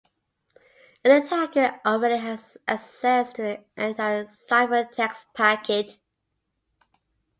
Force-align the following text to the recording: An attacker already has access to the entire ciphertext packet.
An 1.05 1.11
attacker 1.11 1.79
already 1.85 2.17
has 2.17 2.57
access 2.67 3.33
to 3.33 3.43
the 3.43 3.63
entire 3.83 4.25
ciphertext 4.25 5.25
packet. 5.35 5.99